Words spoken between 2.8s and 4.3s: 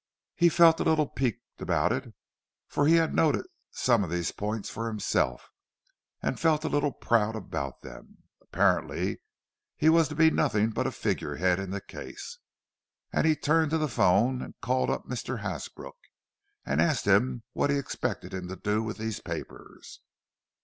he had noted some of